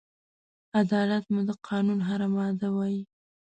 عدالت 0.79 1.25
مو 1.33 1.41
د 1.49 1.51
قانون 1.67 1.99
هره 2.07 2.27
ماده 2.35 2.67
وای 2.75 2.97